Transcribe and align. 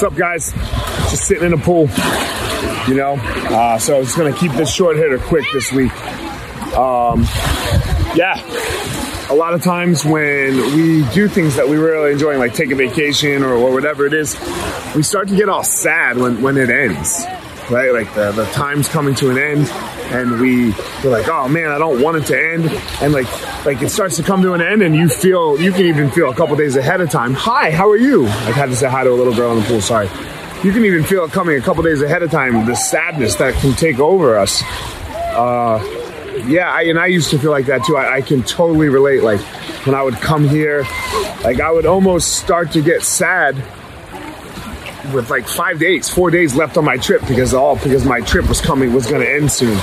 What's 0.00 0.14
up, 0.14 0.18
guys? 0.18 0.52
Just 1.10 1.26
sitting 1.26 1.44
in 1.44 1.52
a 1.52 1.58
pool, 1.58 1.86
you 2.88 2.94
know. 2.94 3.16
Uh, 3.20 3.78
so 3.78 3.98
I'm 3.98 4.04
just 4.04 4.16
gonna 4.16 4.32
keep 4.32 4.50
this 4.52 4.72
short 4.72 4.96
hitter 4.96 5.18
quick 5.18 5.44
this 5.52 5.70
week. 5.72 5.92
Um, 6.74 7.24
yeah, 8.14 8.40
a 9.28 9.34
lot 9.34 9.52
of 9.52 9.62
times 9.62 10.02
when 10.02 10.56
we 10.74 11.06
do 11.12 11.28
things 11.28 11.56
that 11.56 11.68
we 11.68 11.76
really 11.76 12.12
enjoy, 12.12 12.38
like 12.38 12.54
take 12.54 12.70
a 12.70 12.74
vacation 12.74 13.42
or, 13.42 13.52
or 13.52 13.74
whatever 13.74 14.06
it 14.06 14.14
is, 14.14 14.40
we 14.96 15.02
start 15.02 15.28
to 15.28 15.36
get 15.36 15.50
all 15.50 15.62
sad 15.62 16.16
when, 16.16 16.40
when 16.40 16.56
it 16.56 16.70
ends, 16.70 17.22
right? 17.68 17.92
Like 17.92 18.14
the, 18.14 18.32
the 18.32 18.46
time's 18.52 18.88
coming 18.88 19.14
to 19.16 19.28
an 19.28 19.36
end 19.36 19.68
and 20.14 20.40
we, 20.40 20.70
we're 21.04 21.10
like, 21.10 21.28
oh 21.28 21.46
man, 21.46 21.68
I 21.68 21.76
don't 21.76 22.00
want 22.00 22.16
it 22.16 22.24
to 22.28 22.42
end. 22.42 22.70
And 23.02 23.12
like, 23.12 23.28
like 23.64 23.82
it 23.82 23.90
starts 23.90 24.16
to 24.16 24.22
come 24.22 24.42
to 24.42 24.54
an 24.54 24.62
end 24.62 24.82
and 24.82 24.96
you 24.96 25.08
feel, 25.08 25.60
you 25.60 25.70
can 25.72 25.82
even 25.82 26.10
feel 26.10 26.30
a 26.30 26.34
couple 26.34 26.56
days 26.56 26.76
ahead 26.76 27.00
of 27.00 27.10
time. 27.10 27.34
Hi, 27.34 27.70
how 27.70 27.90
are 27.90 27.96
you? 27.96 28.26
I 28.26 28.52
had 28.52 28.66
to 28.66 28.76
say 28.76 28.88
hi 28.88 29.04
to 29.04 29.10
a 29.10 29.12
little 29.12 29.34
girl 29.34 29.52
in 29.52 29.60
the 29.60 29.66
pool, 29.66 29.80
sorry. 29.80 30.08
You 30.64 30.72
can 30.72 30.84
even 30.84 31.04
feel 31.04 31.24
it 31.24 31.32
coming 31.32 31.58
a 31.58 31.60
couple 31.60 31.82
days 31.82 32.02
ahead 32.02 32.22
of 32.22 32.30
time, 32.30 32.66
the 32.66 32.74
sadness 32.74 33.34
that 33.36 33.54
can 33.54 33.74
take 33.74 33.98
over 33.98 34.38
us. 34.38 34.62
Uh, 34.62 35.82
yeah, 36.46 36.70
I, 36.70 36.82
and 36.84 36.98
I 36.98 37.06
used 37.06 37.30
to 37.30 37.38
feel 37.38 37.50
like 37.50 37.66
that 37.66 37.84
too. 37.84 37.96
I, 37.96 38.16
I, 38.16 38.20
can 38.20 38.42
totally 38.42 38.88
relate. 38.88 39.22
Like 39.22 39.40
when 39.86 39.94
I 39.94 40.02
would 40.02 40.16
come 40.16 40.48
here, 40.48 40.82
like 41.42 41.60
I 41.60 41.70
would 41.70 41.86
almost 41.86 42.38
start 42.38 42.72
to 42.72 42.82
get 42.82 43.02
sad 43.02 43.56
with 45.14 45.30
like 45.30 45.46
five 45.46 45.78
days, 45.78 46.08
four 46.08 46.30
days 46.30 46.54
left 46.54 46.76
on 46.76 46.84
my 46.84 46.96
trip 46.96 47.26
because 47.26 47.54
all 47.54 47.76
because 47.76 48.04
my 48.04 48.20
trip 48.20 48.48
was 48.48 48.60
coming 48.60 48.92
was 48.92 49.06
going 49.06 49.22
to 49.22 49.30
end 49.30 49.50
soon. 49.50 49.78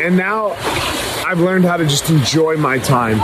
And 0.00 0.16
now 0.16 0.54
I've 1.26 1.40
learned 1.40 1.64
how 1.64 1.76
to 1.76 1.84
just 1.84 2.08
enjoy 2.10 2.56
my 2.56 2.78
time, 2.78 3.18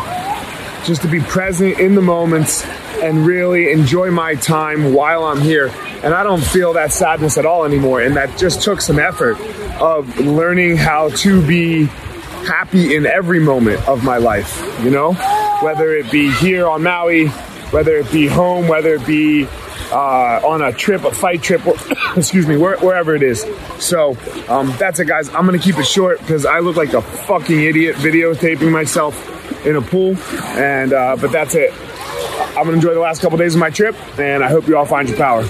just 0.85 1.03
to 1.03 1.09
be 1.09 1.21
present 1.21 1.79
in 1.79 1.95
the 1.95 2.03
moments 2.03 2.65
and 3.03 3.27
really 3.27 3.71
enjoy 3.71 4.11
my 4.11 4.35
time 4.35 4.93
while 4.93 5.25
I'm 5.25 5.41
here. 5.41 5.69
And 6.03 6.15
I 6.15 6.23
don't 6.23 6.45
feel 6.45 6.75
that 6.75 6.93
sadness 6.93 7.39
at 7.39 7.47
all 7.47 7.65
anymore. 7.65 8.03
And 8.03 8.17
that 8.17 8.39
just 8.39 8.63
took 8.63 8.81
some 8.81 8.99
effort 8.99 9.39
of 9.81 10.21
learning 10.21 10.77
how 10.77 11.09
to 11.09 11.47
be 11.47 11.85
happy 12.45 12.95
in 12.95 13.07
every 13.07 13.41
moment 13.41 13.87
of 13.89 14.05
my 14.05 14.19
life, 14.19 14.63
you 14.83 14.91
know? 14.91 15.15
Whether 15.63 15.95
it 15.97 16.11
be 16.11 16.31
here 16.31 16.67
on 16.67 16.83
Maui, 16.83 17.29
whether 17.71 17.97
it 17.97 18.13
be 18.13 18.27
home, 18.27 18.69
whether 18.69 18.95
it 18.95 19.07
be 19.07 19.49
uh, 19.93 20.41
on 20.45 20.63
a 20.63 20.73
trip, 20.73 21.05
a 21.05 21.13
fight 21.13 21.43
trip, 21.43 21.67
or, 21.67 21.75
excuse 22.17 22.47
me, 22.47 22.57
where, 22.57 22.79
wherever 22.79 23.15
it 23.15 23.23
is. 23.23 23.45
So 23.79 24.17
um, 24.49 24.75
that's 24.79 25.01
it, 25.01 25.07
guys. 25.07 25.29
I'm 25.29 25.45
gonna 25.45 25.59
keep 25.59 25.79
it 25.79 25.87
short 25.87 26.21
because 26.21 26.47
I 26.47 26.61
look 26.61 26.77
like 26.77 26.93
a 26.93 27.03
fucking 27.03 27.61
idiot 27.61 27.97
videotaping 27.97 28.71
myself 28.71 29.67
in 29.67 29.77
a 29.77 29.83
pool. 29.83 30.17
And 30.57 30.93
uh, 30.93 31.17
but 31.21 31.33
that's 31.33 31.55
it. 31.55 31.73
I'm 32.57 32.65
gonna 32.65 32.73
enjoy 32.73 32.95
the 32.95 33.01
last 33.01 33.21
couple 33.21 33.39
days 33.39 33.55
of 33.55 33.61
my 33.61 33.71
trip, 33.71 33.97
and 34.19 34.45
I 34.45 34.49
hope 34.49 34.69
you 34.69 34.77
all 34.77 34.87
find 34.87 35.09
your 35.09 35.19
power. 35.19 35.45